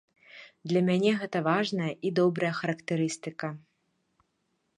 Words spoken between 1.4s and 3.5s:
важная і добрая характарыстыка.